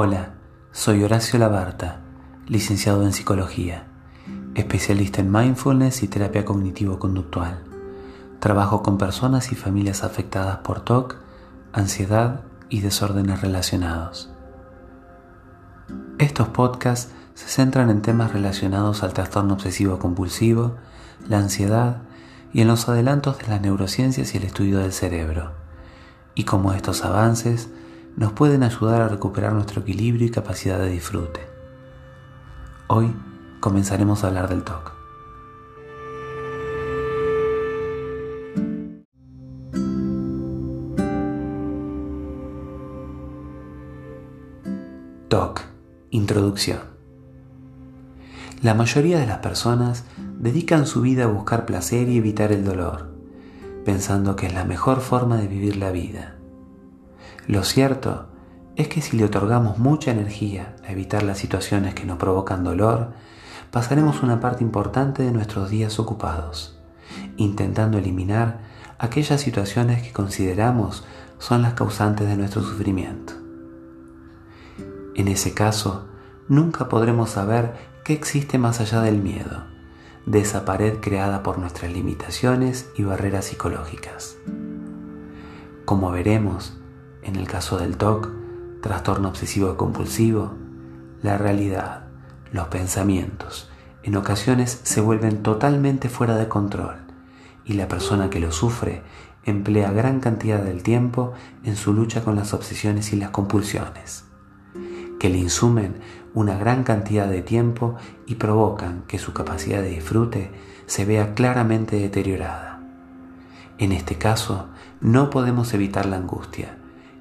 [0.00, 0.34] Hola,
[0.70, 2.02] soy Horacio Labarta,
[2.46, 3.88] licenciado en Psicología,
[4.54, 7.64] especialista en mindfulness y terapia cognitivo-conductual.
[8.38, 11.16] Trabajo con personas y familias afectadas por TOC,
[11.72, 14.30] ansiedad y desórdenes relacionados.
[16.18, 20.76] Estos podcasts se centran en temas relacionados al trastorno obsesivo-compulsivo,
[21.28, 22.02] la ansiedad
[22.52, 25.54] y en los adelantos de las neurociencias y el estudio del cerebro,
[26.36, 27.68] y cómo estos avances
[28.16, 31.40] nos pueden ayudar a recuperar nuestro equilibrio y capacidad de disfrute.
[32.88, 33.14] Hoy
[33.60, 34.92] comenzaremos a hablar del TOC.
[45.28, 45.60] TOC,
[46.10, 46.80] introducción.
[48.62, 50.04] La mayoría de las personas
[50.38, 53.10] dedican su vida a buscar placer y evitar el dolor,
[53.84, 56.37] pensando que es la mejor forma de vivir la vida.
[57.48, 58.26] Lo cierto
[58.76, 63.12] es que si le otorgamos mucha energía a evitar las situaciones que nos provocan dolor,
[63.70, 66.78] pasaremos una parte importante de nuestros días ocupados,
[67.38, 68.60] intentando eliminar
[68.98, 71.06] aquellas situaciones que consideramos
[71.38, 73.32] son las causantes de nuestro sufrimiento.
[75.14, 76.06] En ese caso,
[76.48, 77.72] nunca podremos saber
[78.04, 79.64] qué existe más allá del miedo,
[80.26, 84.36] de esa pared creada por nuestras limitaciones y barreras psicológicas.
[85.86, 86.77] Como veremos,
[87.22, 88.30] en el caso del TOC,
[88.80, 90.54] trastorno obsesivo compulsivo,
[91.22, 92.04] la realidad,
[92.52, 93.70] los pensamientos,
[94.02, 96.96] en ocasiones se vuelven totalmente fuera de control
[97.64, 99.02] y la persona que lo sufre
[99.44, 104.24] emplea gran cantidad del tiempo en su lucha con las obsesiones y las compulsiones,
[105.18, 105.96] que le insumen
[106.32, 107.96] una gran cantidad de tiempo
[108.26, 110.50] y provocan que su capacidad de disfrute
[110.86, 112.80] se vea claramente deteriorada.
[113.78, 114.68] En este caso,
[115.00, 116.77] no podemos evitar la angustia,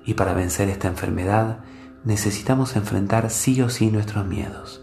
[0.07, 1.59] y para vencer esta enfermedad
[2.05, 4.81] necesitamos enfrentar sí o sí nuestros miedos.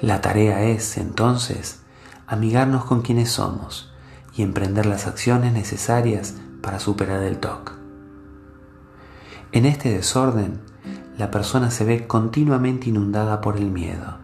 [0.00, 1.82] La tarea es, entonces,
[2.26, 3.92] amigarnos con quienes somos
[4.34, 7.74] y emprender las acciones necesarias para superar el TOC.
[9.52, 10.62] En este desorden,
[11.18, 14.16] la persona se ve continuamente inundada por el miedo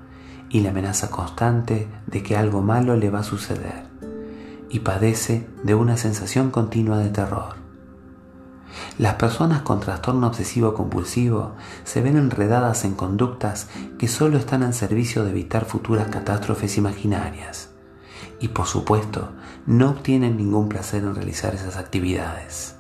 [0.49, 3.85] y la amenaza constante de que algo malo le va a suceder
[4.71, 7.70] y padece de una sensación continua de terror.
[8.99, 11.55] Las personas con trastorno obsesivo compulsivo
[11.85, 17.71] se ven enredadas en conductas que solo están al servicio de evitar futuras catástrofes imaginarias.
[18.41, 19.31] Y por supuesto,
[19.67, 22.77] no obtienen ningún placer en realizar esas actividades.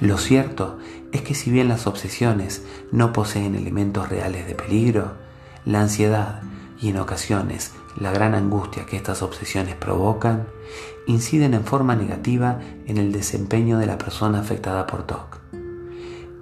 [0.00, 0.78] Lo cierto
[1.12, 5.12] es que si bien las obsesiones no poseen elementos reales de peligro,
[5.64, 6.42] la ansiedad
[6.80, 10.46] y en ocasiones la gran angustia que estas obsesiones provocan
[11.06, 15.40] inciden en forma negativa en el desempeño de la persona afectada por TOC.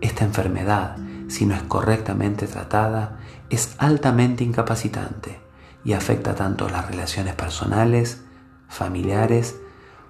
[0.01, 0.97] Esta enfermedad,
[1.29, 3.19] si no es correctamente tratada,
[3.51, 5.41] es altamente incapacitante
[5.85, 8.23] y afecta tanto las relaciones personales,
[8.69, 9.57] familiares,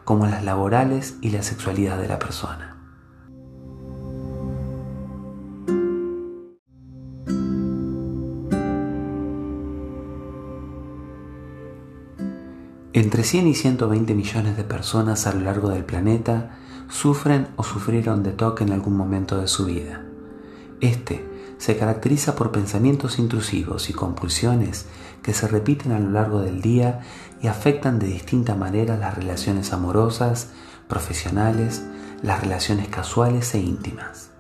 [0.05, 2.78] como las laborales y la sexualidad de la persona.
[13.19, 16.53] Entre 100 y 120 millones de personas a lo largo del planeta
[16.89, 20.05] sufren o sufrieron de TOC en algún momento de su vida.
[20.81, 24.87] Este se caracteriza por pensamientos intrusivos y compulsiones
[25.21, 27.01] que se repiten a lo largo del día
[27.43, 30.51] y afectan de distinta manera las relaciones amorosas,
[30.87, 31.83] profesionales,
[32.23, 34.31] las relaciones casuales e íntimas.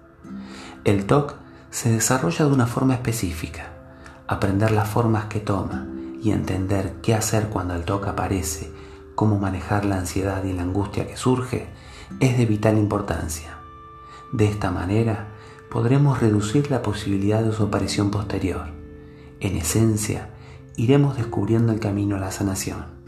[0.84, 1.34] El TOC
[1.72, 3.72] se desarrolla de una forma específica.
[4.28, 8.70] Aprender las formas que toma y entender qué hacer cuando el TOC aparece,
[9.14, 11.68] cómo manejar la ansiedad y la angustia que surge,
[12.20, 13.58] es de vital importancia.
[14.32, 15.28] De esta manera,
[15.70, 18.66] podremos reducir la posibilidad de su aparición posterior.
[19.40, 20.30] En esencia,
[20.76, 22.98] iremos descubriendo el camino a la sanación.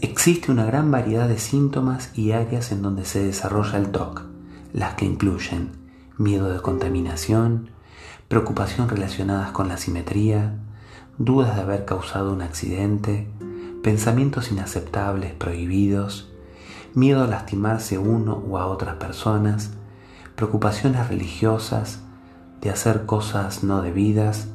[0.00, 4.22] Existe una gran variedad de síntomas y áreas en donde se desarrolla el TOC,
[4.72, 5.72] las que incluyen
[6.16, 7.70] miedo de contaminación,
[8.28, 10.54] preocupación relacionadas con la simetría,
[11.20, 13.28] dudas de haber causado un accidente,
[13.82, 16.32] pensamientos inaceptables, prohibidos,
[16.94, 19.72] miedo a lastimarse uno o a otras personas,
[20.34, 22.00] preocupaciones religiosas,
[22.62, 24.48] de hacer cosas no debidas,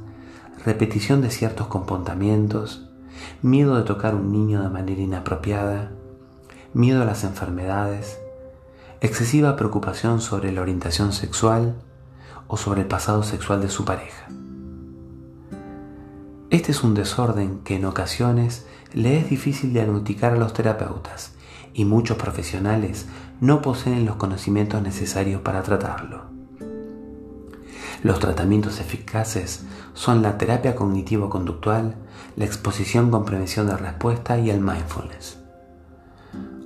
[0.65, 2.89] repetición de ciertos comportamientos,
[3.43, 5.91] miedo de tocar un niño de manera inapropiada,
[6.73, 8.17] miedo a las enfermedades,
[9.01, 11.75] excesiva preocupación sobre la orientación sexual
[12.47, 14.29] o sobre el pasado sexual de su pareja.
[16.55, 21.33] Este es un desorden que en ocasiones le es difícil diagnosticar a los terapeutas
[21.73, 23.07] y muchos profesionales
[23.41, 26.21] no poseen los conocimientos necesarios para tratarlo.
[28.03, 29.65] Los tratamientos eficaces
[29.95, 31.95] son la terapia cognitivo-conductual,
[32.37, 35.37] la exposición con prevención de respuesta y el mindfulness.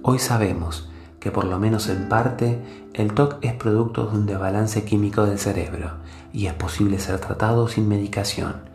[0.04, 0.88] Hoy sabemos
[1.20, 2.62] que por lo menos en parte
[2.94, 5.94] el TOC es producto de un desbalance químico del cerebro
[6.32, 8.69] y es posible ser tratado sin medicación,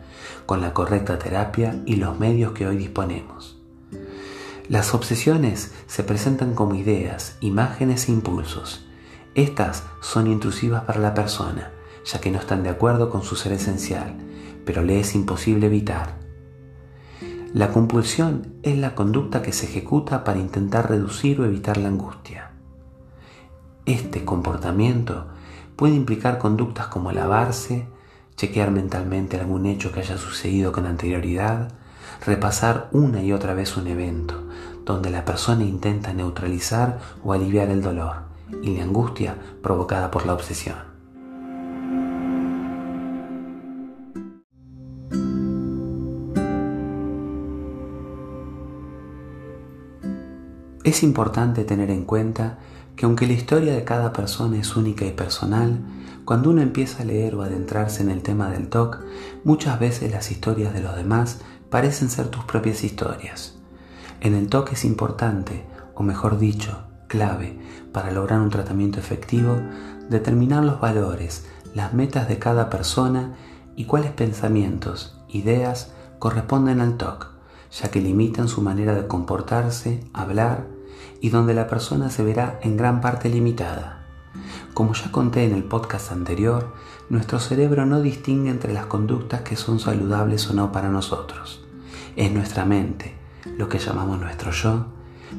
[0.45, 3.57] con la correcta terapia y los medios que hoy disponemos.
[4.67, 8.87] Las obsesiones se presentan como ideas, imágenes e impulsos.
[9.35, 11.71] Estas son intrusivas para la persona,
[12.03, 14.15] ya que no están de acuerdo con su ser esencial,
[14.65, 16.17] pero le es imposible evitar.
[17.53, 22.51] La compulsión es la conducta que se ejecuta para intentar reducir o evitar la angustia.
[23.85, 25.27] Este comportamiento
[25.75, 27.87] puede implicar conductas como lavarse,
[28.37, 31.69] chequear mentalmente algún hecho que haya sucedido con anterioridad,
[32.25, 34.43] repasar una y otra vez un evento,
[34.83, 38.23] donde la persona intenta neutralizar o aliviar el dolor
[38.61, 40.95] y la angustia provocada por la obsesión.
[50.83, 52.59] Es importante tener en cuenta
[52.95, 55.79] que aunque la historia de cada persona es única y personal,
[56.25, 58.97] cuando uno empieza a leer o adentrarse en el tema del TOC,
[59.43, 61.39] muchas veces las historias de los demás
[61.69, 63.55] parecen ser tus propias historias.
[64.21, 67.59] En el TOC es importante, o mejor dicho, clave,
[67.91, 69.61] para lograr un tratamiento efectivo,
[70.09, 71.45] determinar los valores,
[71.75, 73.35] las metas de cada persona
[73.75, 77.27] y cuáles pensamientos, ideas corresponden al TOC,
[77.71, 80.65] ya que limitan su manera de comportarse, hablar,
[81.21, 83.94] y donde la persona se verá en gran parte limitada.
[84.73, 86.73] Como ya conté en el podcast anterior,
[87.09, 91.63] nuestro cerebro no distingue entre las conductas que son saludables o no para nosotros.
[92.15, 93.15] Es nuestra mente,
[93.57, 94.87] lo que llamamos nuestro yo,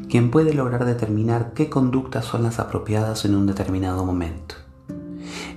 [0.08, 4.56] quien puede lograr determinar qué conductas son las apropiadas en un determinado momento.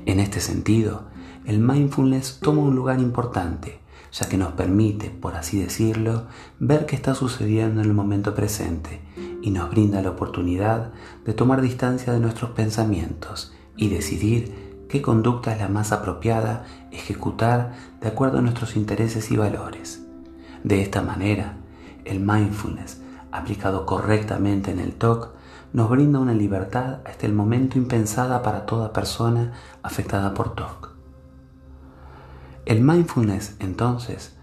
[0.06, 1.04] En este sentido,
[1.46, 3.80] el mindfulness toma un lugar importante,
[4.12, 6.24] ya que nos permite, por así decirlo,
[6.60, 9.02] ver qué está sucediendo en el momento presente
[9.42, 10.92] y nos brinda la oportunidad
[11.26, 17.74] de tomar distancia de nuestros pensamientos y decidir qué conducta es la más apropiada ejecutar
[18.02, 20.06] de acuerdo a nuestros intereses y valores.
[20.64, 21.58] De esta manera,
[22.06, 23.02] el mindfulness,
[23.32, 25.30] aplicado correctamente en el TOC,
[25.72, 29.54] nos brinda una libertad hasta el momento impensada para toda persona
[29.84, 30.90] afectada por TOC.
[32.66, 34.36] El mindfulness, entonces,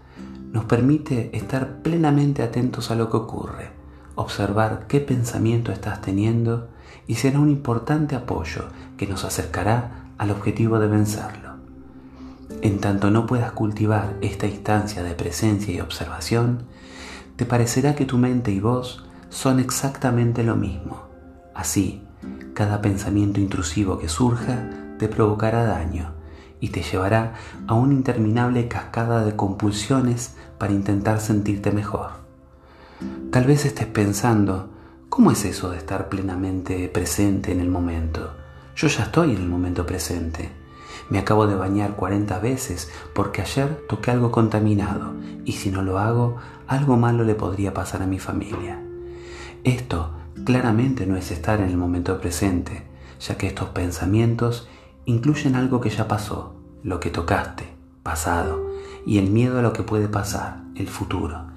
[0.51, 3.76] nos permite estar plenamente atentos a lo que ocurre,
[4.17, 6.67] observar qué pensamiento estás teniendo
[7.05, 8.65] y será un importante apoyo
[8.97, 11.55] que nos acercará al objetivo de vencerlo.
[12.61, 16.63] En tanto no puedas cultivar esta instancia de presencia y observación,
[17.35, 21.03] te parecerá que tu mente y vos son exactamente lo mismo.
[21.53, 22.01] Así,
[22.53, 26.13] cada pensamiento intrusivo que surja te provocará daño
[26.59, 27.35] y te llevará
[27.67, 32.26] a una interminable cascada de compulsiones para intentar sentirte mejor.
[33.31, 34.69] Tal vez estés pensando,
[35.09, 38.33] ¿cómo es eso de estar plenamente presente en el momento?
[38.75, 40.49] Yo ya estoy en el momento presente.
[41.09, 45.13] Me acabo de bañar 40 veces porque ayer toqué algo contaminado
[45.45, 48.81] y si no lo hago, algo malo le podría pasar a mi familia.
[49.63, 50.13] Esto
[50.43, 52.87] claramente no es estar en el momento presente,
[53.19, 54.67] ya que estos pensamientos
[55.05, 57.67] incluyen algo que ya pasó, lo que tocaste,
[58.01, 58.71] pasado,
[59.05, 61.47] y el miedo a lo que puede pasar, el futuro.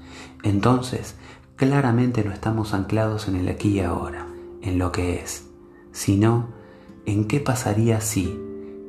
[0.43, 1.17] Entonces,
[1.61, 4.27] claramente no estamos anclados en el aquí y ahora,
[4.63, 5.47] en lo que es,
[5.93, 6.49] sino
[7.05, 8.41] en qué pasaría si,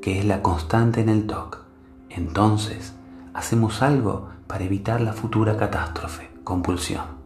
[0.01, 1.65] que es la constante en el TOC.
[2.09, 2.93] Entonces,
[3.33, 7.20] hacemos algo para evitar la futura catástrofe, compulsión.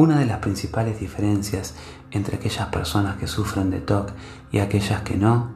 [0.00, 1.74] Una de las principales diferencias
[2.10, 4.12] entre aquellas personas que sufren de TOC
[4.50, 5.50] y aquellas que no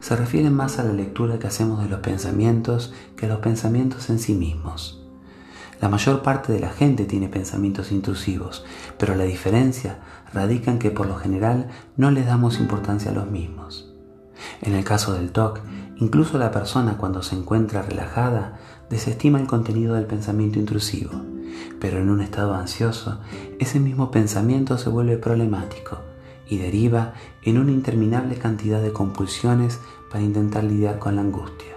[0.00, 4.08] se refiere más a la lectura que hacemos de los pensamientos que a los pensamientos
[4.08, 5.04] en sí mismos.
[5.82, 8.64] La mayor parte de la gente tiene pensamientos intrusivos,
[8.96, 9.98] pero la diferencia
[10.32, 13.92] radica en que por lo general no les damos importancia a los mismos.
[14.62, 15.60] En el caso del TOC,
[15.96, 21.20] incluso la persona cuando se encuentra relajada desestima el contenido del pensamiento intrusivo
[21.80, 23.20] pero en un estado ansioso,
[23.58, 25.98] ese mismo pensamiento se vuelve problemático
[26.48, 29.80] y deriva en una interminable cantidad de compulsiones
[30.10, 31.76] para intentar lidiar con la angustia.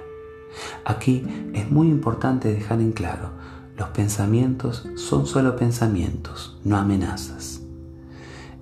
[0.86, 3.32] Aquí es muy importante dejar en claro,
[3.78, 7.62] los pensamientos son solo pensamientos, no amenazas.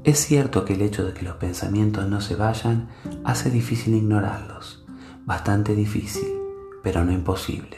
[0.03, 2.89] Es cierto que el hecho de que los pensamientos no se vayan
[3.23, 4.83] hace difícil ignorarlos,
[5.25, 6.27] bastante difícil,
[6.81, 7.77] pero no imposible.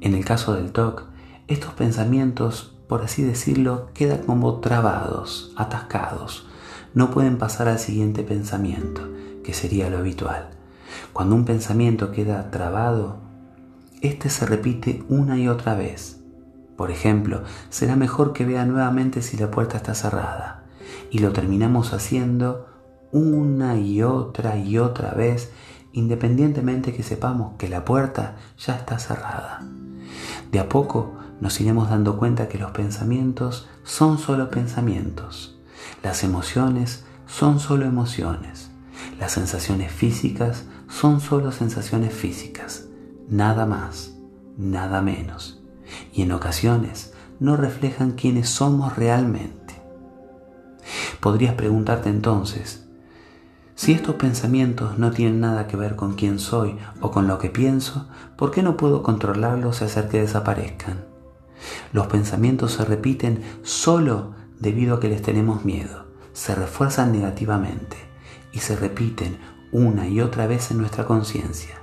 [0.00, 1.04] En el caso del TOC,
[1.48, 6.46] estos pensamientos por así decirlo, quedan como trabados, atascados.
[6.94, 9.02] No pueden pasar al siguiente pensamiento,
[9.44, 10.48] que sería lo habitual.
[11.12, 13.18] Cuando un pensamiento queda trabado,
[14.00, 16.18] este se repite una y otra vez.
[16.76, 20.62] Por ejemplo, será mejor que vea nuevamente si la puerta está cerrada.
[21.10, 22.68] Y lo terminamos haciendo
[23.12, 25.50] una y otra y otra vez,
[25.92, 29.62] independientemente que sepamos que la puerta ya está cerrada.
[30.52, 35.58] De a poco nos iremos dando cuenta que los pensamientos son solo pensamientos,
[36.02, 38.70] las emociones son solo emociones,
[39.18, 42.86] las sensaciones físicas son solo sensaciones físicas,
[43.28, 44.14] nada más,
[44.56, 45.60] nada menos,
[46.12, 49.74] y en ocasiones no reflejan quiénes somos realmente.
[51.20, 52.84] Podrías preguntarte entonces,
[53.74, 57.48] si estos pensamientos no tienen nada que ver con quién soy o con lo que
[57.48, 61.07] pienso, ¿por qué no puedo controlarlos y hacer que desaparezcan?
[61.92, 67.96] Los pensamientos se repiten solo debido a que les tenemos miedo, se refuerzan negativamente
[68.52, 69.38] y se repiten
[69.72, 71.76] una y otra vez en nuestra conciencia.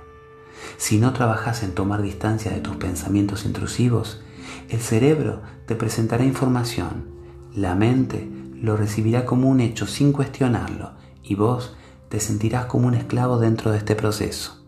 [0.76, 4.20] Si no trabajas en tomar distancia de tus pensamientos intrusivos,
[4.68, 7.06] el cerebro te presentará información,
[7.54, 10.92] la mente lo recibirá como un hecho sin cuestionarlo
[11.22, 11.76] y vos
[12.08, 14.64] te sentirás como un esclavo dentro de este proceso.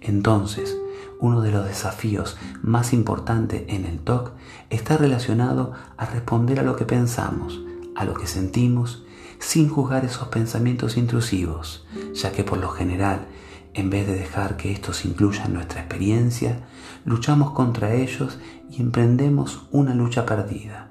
[0.00, 0.76] Entonces,
[1.20, 4.32] uno de los desafíos más importantes en el TOC
[4.70, 7.60] está relacionado a responder a lo que pensamos,
[7.94, 9.04] a lo que sentimos,
[9.38, 13.26] sin juzgar esos pensamientos intrusivos, ya que por lo general,
[13.74, 16.60] en vez de dejar que estos incluyan nuestra experiencia,
[17.04, 18.38] luchamos contra ellos
[18.70, 20.88] y emprendemos una lucha perdida.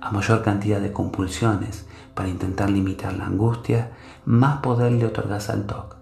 [0.00, 3.92] A mayor cantidad de compulsiones para intentar limitar la angustia,
[4.24, 5.96] más poder le otorgas al TOC.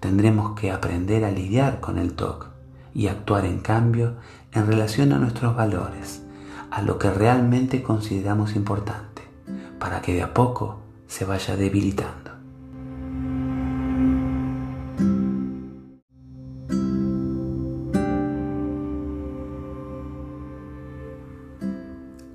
[0.00, 2.51] Tendremos que aprender a lidiar con el TOC
[2.94, 4.16] y actuar en cambio
[4.52, 6.22] en relación a nuestros valores,
[6.70, 9.22] a lo que realmente consideramos importante,
[9.78, 12.32] para que de a poco se vaya debilitando.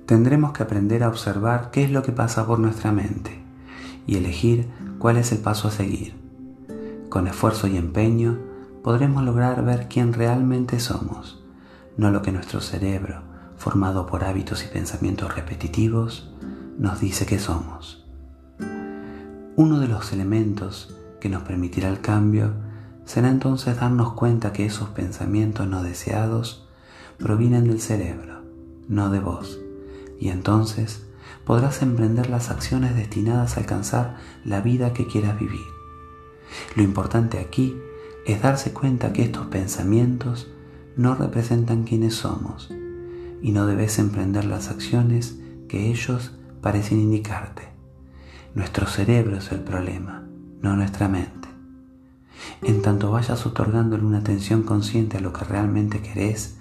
[0.06, 3.42] Tendremos que aprender a observar qué es lo que pasa por nuestra mente
[4.06, 4.66] y elegir
[4.98, 6.14] cuál es el paso a seguir.
[7.10, 8.38] Con esfuerzo y empeño
[8.82, 11.42] podremos lograr ver quién realmente somos,
[11.96, 13.22] no lo que nuestro cerebro,
[13.56, 16.32] formado por hábitos y pensamientos repetitivos,
[16.78, 18.06] nos dice que somos.
[19.56, 22.52] Uno de los elementos que nos permitirá el cambio
[23.04, 26.68] será entonces darnos cuenta que esos pensamientos no deseados
[27.18, 28.42] provienen del cerebro,
[28.86, 29.58] no de vos,
[30.20, 31.04] y entonces
[31.44, 35.66] podrás emprender las acciones destinadas a alcanzar la vida que quieras vivir.
[36.76, 37.76] Lo importante aquí
[38.28, 40.48] es darse cuenta que estos pensamientos
[40.96, 42.70] no representan quienes somos
[43.40, 47.68] y no debes emprender las acciones que ellos parecen indicarte.
[48.54, 50.24] Nuestro cerebro es el problema,
[50.60, 51.48] no nuestra mente.
[52.60, 56.58] En tanto vayas otorgándole una atención consciente a lo que realmente querés,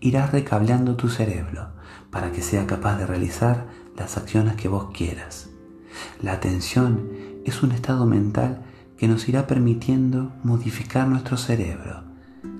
[0.00, 1.68] irás recableando tu cerebro
[2.10, 5.48] para que sea capaz de realizar las acciones que vos quieras.
[6.20, 7.08] La atención
[7.46, 8.66] es un estado mental
[8.98, 12.02] que nos irá permitiendo modificar nuestro cerebro,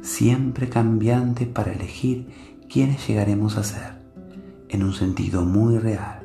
[0.02, 4.00] siempre cambiante para elegir quiénes llegaremos a ser,
[4.68, 6.22] en un sentido muy real.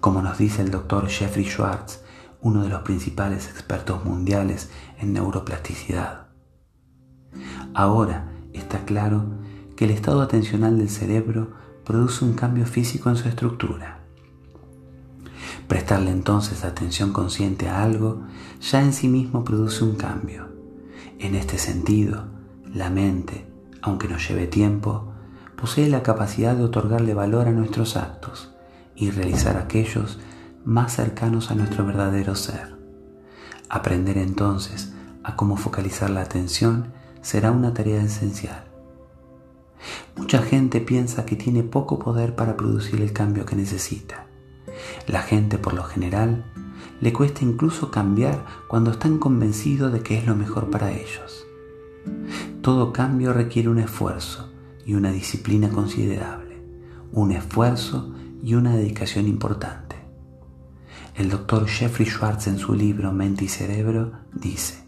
[0.00, 2.02] Como nos dice el doctor Jeffrey Schwartz,
[2.40, 6.28] uno de los principales expertos mundiales en neuroplasticidad.
[7.74, 9.38] Ahora está claro
[9.76, 11.52] que el estado atencional del cerebro
[11.84, 14.01] produce un cambio físico en su estructura.
[15.72, 18.24] Prestarle entonces atención consciente a algo
[18.60, 20.48] ya en sí mismo produce un cambio.
[21.18, 22.26] En este sentido,
[22.74, 23.46] la mente,
[23.80, 25.14] aunque nos lleve tiempo,
[25.56, 28.52] posee la capacidad de otorgarle valor a nuestros actos
[28.94, 30.20] y realizar aquellos
[30.62, 32.76] más cercanos a nuestro verdadero ser.
[33.70, 34.92] Aprender entonces
[35.24, 38.64] a cómo focalizar la atención será una tarea esencial.
[40.18, 44.26] Mucha gente piensa que tiene poco poder para producir el cambio que necesita.
[45.06, 46.44] La gente por lo general
[47.00, 51.44] le cuesta incluso cambiar cuando están convencidos de que es lo mejor para ellos.
[52.60, 54.50] Todo cambio requiere un esfuerzo
[54.86, 56.62] y una disciplina considerable,
[57.12, 59.96] un esfuerzo y una dedicación importante.
[61.14, 64.84] El doctor Jeffrey Schwartz en su libro Mente y Cerebro dice,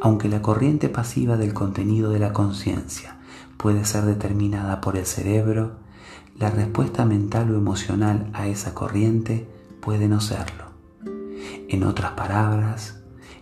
[0.00, 3.18] aunque la corriente pasiva del contenido de la conciencia
[3.56, 5.76] puede ser determinada por el cerebro,
[6.40, 9.46] la respuesta mental o emocional a esa corriente
[9.82, 10.70] puede no serlo.
[11.68, 12.98] En otras palabras,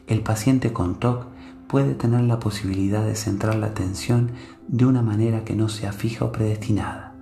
[0.09, 1.27] el paciente con TOC
[1.69, 4.33] puede tener la posibilidad de centrar la atención
[4.67, 7.15] de una manera que no sea fija o predestinada.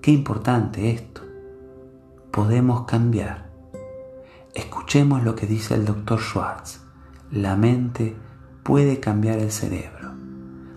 [0.00, 1.20] Qué importante esto.
[2.30, 3.50] Podemos cambiar.
[4.54, 6.80] Escuchemos lo que dice el doctor Schwartz.
[7.30, 8.16] La mente
[8.62, 9.95] puede cambiar el cerebro.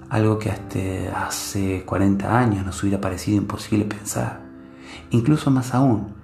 [0.09, 4.41] Algo que hasta hace 40 años nos hubiera parecido imposible pensar.
[5.11, 6.15] Incluso más aún,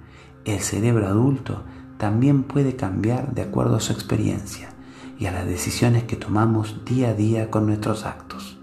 [0.44, 1.62] el cerebro adulto
[1.98, 4.70] también puede cambiar de acuerdo a su experiencia
[5.18, 8.58] y a las decisiones que tomamos día a día con nuestros actos.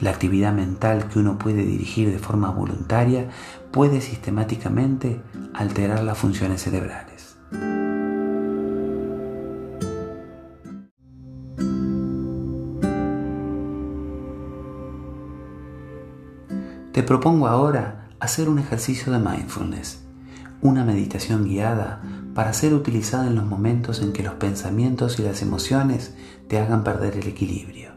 [0.00, 3.30] La actividad mental que uno puede dirigir de forma voluntaria
[3.70, 5.20] puede sistemáticamente
[5.52, 7.36] alterar las funciones cerebrales.
[16.94, 20.04] Te propongo ahora hacer un ejercicio de mindfulness
[20.60, 22.00] una meditación guiada
[22.34, 26.14] para ser utilizada en los momentos en que los pensamientos y las emociones
[26.48, 27.90] te hagan perder el equilibrio.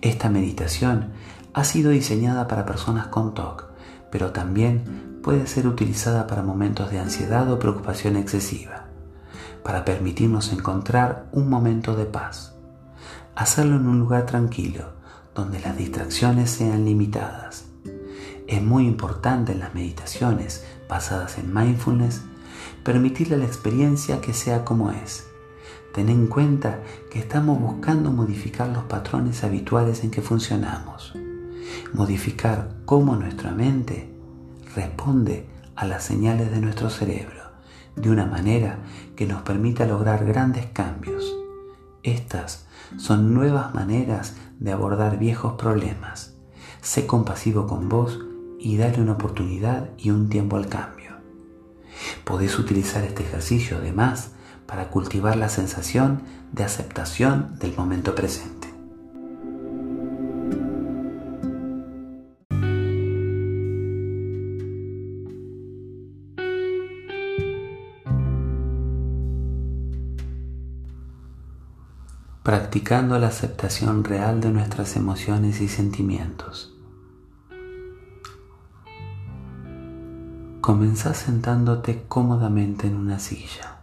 [0.00, 1.12] Esta meditación
[1.52, 3.66] ha sido diseñada para personas con TOC,
[4.10, 8.86] pero también puede ser utilizada para momentos de ansiedad o preocupación excesiva,
[9.62, 12.56] para permitirnos encontrar un momento de paz.
[13.34, 14.94] Hacerlo en un lugar tranquilo,
[15.34, 17.65] donde las distracciones sean limitadas.
[18.46, 22.22] Es muy importante en las meditaciones basadas en mindfulness,
[22.84, 25.26] permitirle a la experiencia que sea como es.
[25.92, 31.14] Ten en cuenta que estamos buscando modificar los patrones habituales en que funcionamos,
[31.92, 34.12] modificar cómo nuestra mente
[34.76, 37.46] responde a las señales de nuestro cerebro
[37.96, 38.78] de una manera
[39.16, 41.34] que nos permita lograr grandes cambios.
[42.02, 42.66] Estas
[42.98, 46.34] son nuevas maneras de abordar viejos problemas.
[46.82, 48.20] Sé compasivo con vos
[48.66, 51.12] y dale una oportunidad y un tiempo al cambio.
[52.24, 54.32] Podés utilizar este ejercicio además
[54.66, 58.66] para cultivar la sensación de aceptación del momento presente.
[72.42, 76.75] Practicando la aceptación real de nuestras emociones y sentimientos
[80.66, 83.82] Comenzá sentándote cómodamente en una silla,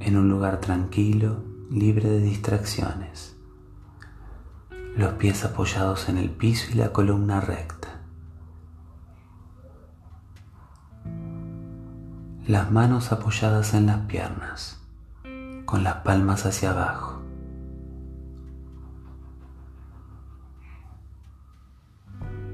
[0.00, 3.38] en un lugar tranquilo, libre de distracciones,
[4.98, 8.02] los pies apoyados en el piso y la columna recta,
[12.46, 14.78] las manos apoyadas en las piernas,
[15.64, 17.11] con las palmas hacia abajo.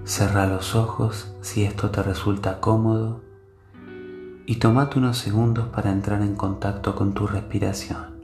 [0.08, 3.20] Cerra los ojos si esto te resulta cómodo
[4.46, 8.16] y tomate unos segundos para entrar en contacto con tu respiración.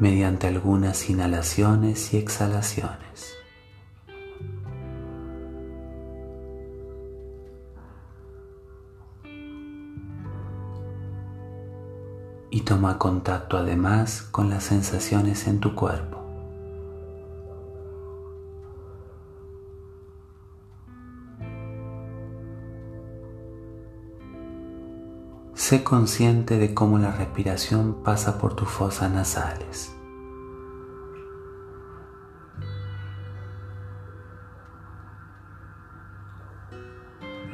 [0.00, 3.36] mediante algunas inhalaciones y exhalaciones.
[12.50, 16.21] Y toma contacto además con las sensaciones en tu cuerpo.
[25.72, 29.90] Sé consciente de cómo la respiración pasa por tus fosas nasales.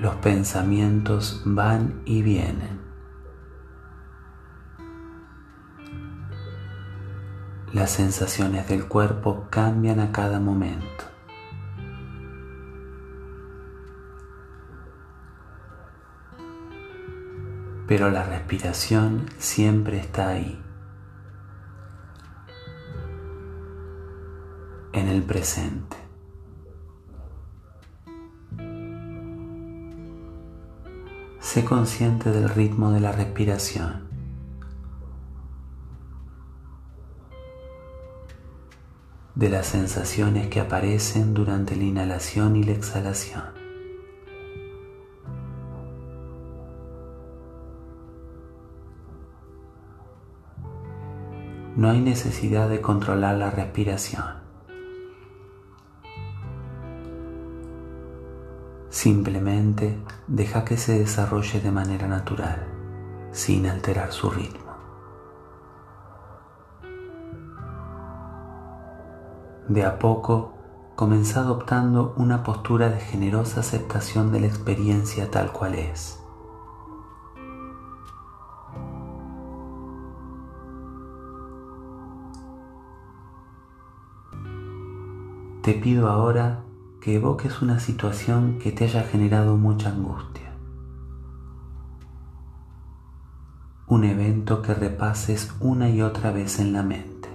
[0.01, 2.81] Los pensamientos van y vienen.
[7.73, 11.05] Las sensaciones del cuerpo cambian a cada momento.
[17.89, 20.63] Pero la respiración siempre está ahí,
[24.93, 25.97] en el presente.
[31.41, 34.07] Sé consciente del ritmo de la respiración.
[39.35, 43.58] de las sensaciones que aparecen durante la inhalación y la exhalación.
[51.89, 54.23] No hay necesidad de controlar la respiración.
[58.91, 62.69] Simplemente deja que se desarrolle de manera natural,
[63.33, 64.71] sin alterar su ritmo.
[69.69, 70.53] De a poco,
[70.95, 76.19] comenzá adoptando una postura de generosa aceptación de la experiencia tal cual es.
[85.69, 86.65] Te pido ahora
[86.99, 90.51] que que evoques una situación que te haya generado mucha angustia.
[93.87, 97.29] Un evento que repases una y otra vez en la mente.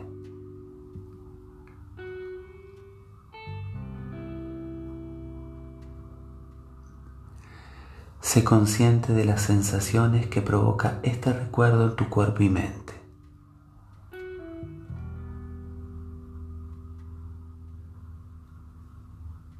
[8.19, 12.92] Sé consciente de las sensaciones que provoca este recuerdo en tu cuerpo y mente.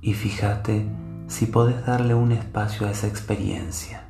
[0.03, 0.85] Y fíjate
[1.27, 4.09] si podés darle un espacio a esa experiencia.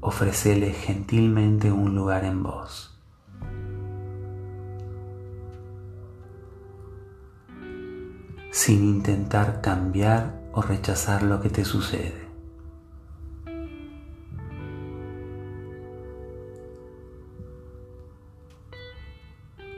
[0.00, 2.88] Ofrecele gentilmente un lugar en vos.
[8.52, 12.21] sin intentar cambiar o rechazar lo que te sucede.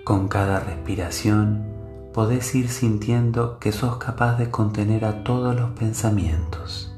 [0.04, 1.64] Con cada respiración
[2.12, 6.94] podés ir sintiendo que sos capaz de contener a todos los pensamientos,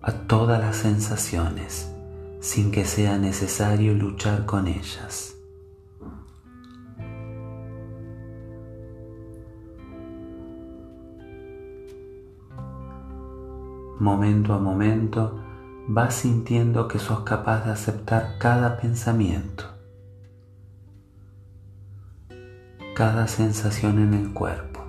[0.00, 1.92] a todas las sensaciones,
[2.40, 5.34] sin que sea necesario luchar con ellas.
[14.00, 15.38] momento a momento,
[15.86, 19.64] vas sintiendo que sos capaz de aceptar cada pensamiento,
[23.00, 24.84] cada sensación en el cuerpo,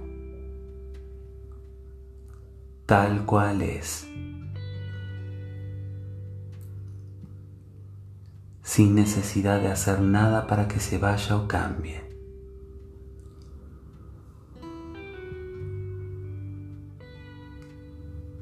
[2.85, 4.05] tal cual es,
[8.63, 12.01] sin necesidad de hacer nada para que se vaya o cambie.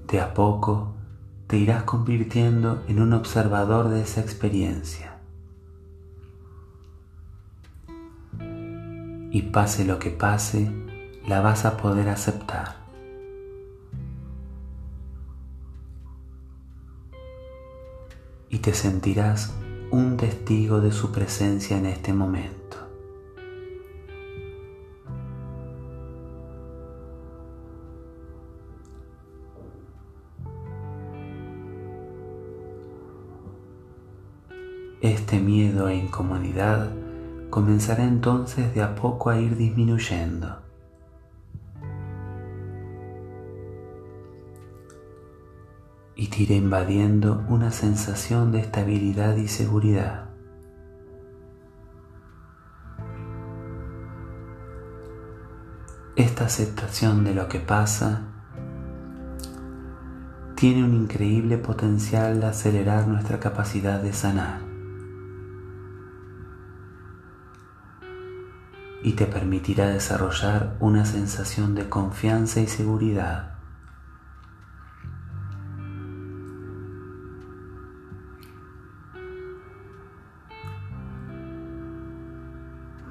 [0.07, 0.95] de a poco
[1.45, 5.08] te irás convirtiendo en un observador de esa experiencia.
[9.31, 10.71] Y pase lo que pase,
[11.27, 12.77] la vas a poder aceptar.
[18.49, 19.53] Y te sentirás
[19.91, 22.59] un testigo de su presencia en este momento.
[35.01, 36.98] Este miedo e incomodidad
[37.49, 40.61] comenzará entonces de a poco a ir disminuyendo.
[46.15, 50.29] Y te invadiendo una sensación de estabilidad y seguridad.
[56.17, 58.23] Esta aceptación de lo que pasa
[60.55, 64.68] tiene un increíble potencial de acelerar nuestra capacidad de sanar.
[69.09, 73.55] Y te permitirá desarrollar una sensación de confianza y seguridad.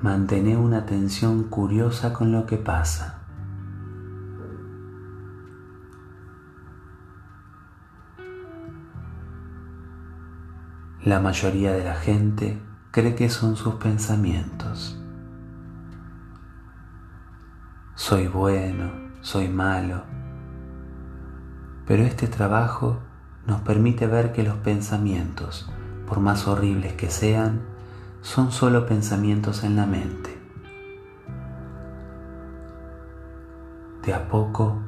[0.01, 3.23] Mantén una atención curiosa con lo que pasa.
[11.03, 14.98] La mayoría de la gente cree que son sus pensamientos.
[18.09, 18.90] Soy bueno,
[19.21, 20.01] soy malo.
[21.87, 23.01] Pero este trabajo
[23.47, 25.71] nos permite ver que los pensamientos,
[26.07, 27.61] por más horribles que sean,
[28.23, 30.38] son solo pensamientos en la mente.
[34.07, 34.81] De a poco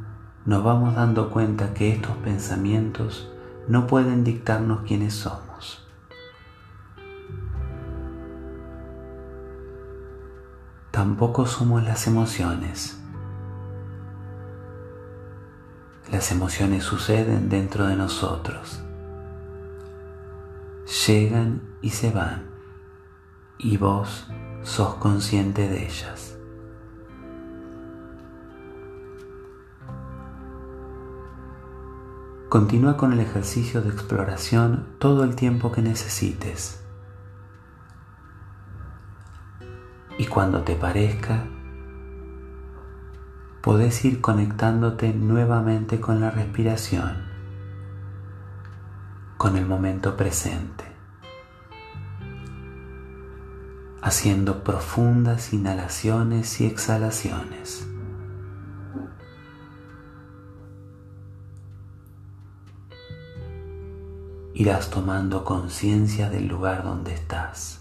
[0.46, 3.30] nos vamos dando cuenta que estos pensamientos
[3.68, 5.86] no pueden dictarnos quiénes somos.
[10.90, 12.99] Tampoco somos las emociones.
[16.20, 18.82] Las emociones suceden dentro de nosotros.
[21.06, 22.44] Llegan y se van
[23.56, 24.28] y vos
[24.62, 26.36] sos consciente de ellas.
[32.50, 36.84] Continúa con el ejercicio de exploración todo el tiempo que necesites.
[40.18, 41.46] Y cuando te parezca,
[43.62, 47.24] podés ir conectándote nuevamente con la respiración,
[49.36, 50.84] con el momento presente,
[54.00, 57.86] haciendo profundas inhalaciones y exhalaciones.
[64.54, 67.79] Irás tomando conciencia del lugar donde estás.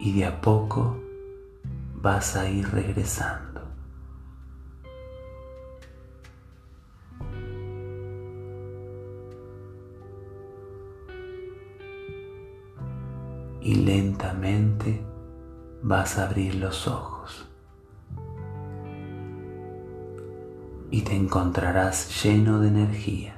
[0.00, 0.96] Y de a poco
[1.94, 3.60] vas a ir regresando.
[13.60, 15.04] Y lentamente
[15.82, 17.46] vas a abrir los ojos.
[20.90, 23.36] Y te encontrarás lleno de energía.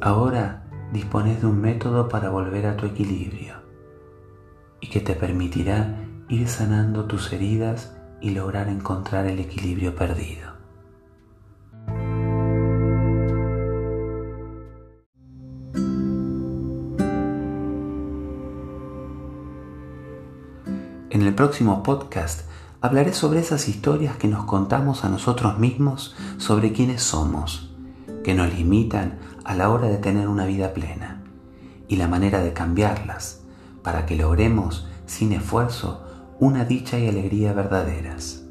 [0.00, 3.54] Ahora dispones de un método para volver a tu equilibrio
[4.80, 10.58] y que te permitirá ir sanando tus heridas y lograr encontrar el equilibrio perdido.
[21.10, 22.48] En el próximo podcast
[22.80, 27.70] hablaré sobre esas historias que nos contamos a nosotros mismos sobre quiénes somos,
[28.22, 31.22] que nos limitan a la hora de tener una vida plena
[31.88, 33.40] y la manera de cambiarlas
[33.82, 36.04] para que logremos, sin esfuerzo,
[36.38, 38.42] una dicha y alegría verdaderas.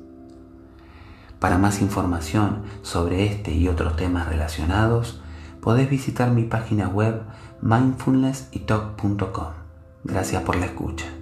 [1.40, 5.22] Para más información sobre este y otros temas relacionados,
[5.62, 7.22] podés visitar mi página web
[7.62, 9.54] mindfulnessytalk.com.
[10.04, 11.17] Gracias por la escucha.